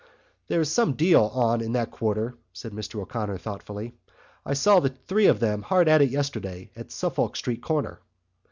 "There's 0.47 0.71
some 0.71 0.93
deal 0.93 1.25
on 1.25 1.61
in 1.61 1.73
that 1.73 1.91
quarter," 1.91 2.33
said 2.53 2.71
Mr 2.71 2.99
O'Connor 3.03 3.37
thoughtfully. 3.37 3.93
"I 4.43 4.55
saw 4.55 4.79
the 4.79 4.89
three 4.89 5.27
of 5.27 5.39
them 5.39 5.61
hard 5.61 5.87
at 5.87 6.01
it 6.01 6.09
yesterday 6.09 6.71
at 6.75 6.91
Suffolk 6.91 7.35
Street 7.35 7.61
corner." 7.61 8.01